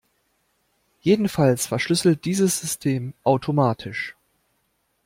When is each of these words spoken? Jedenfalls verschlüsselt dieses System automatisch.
Jedenfalls 1.01 1.67
verschlüsselt 1.67 2.25
dieses 2.25 2.59
System 2.59 3.13
automatisch. 3.21 4.15